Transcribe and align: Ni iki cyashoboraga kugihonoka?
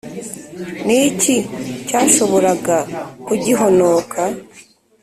Ni 0.85 0.97
iki 1.09 1.35
cyashoboraga 1.87 2.77
kugihonoka? 3.25 4.21